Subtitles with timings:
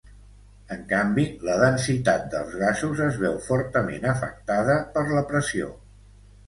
[0.75, 5.71] En canvi, la densitat dels gasos es veu fortament afectada per la pressió.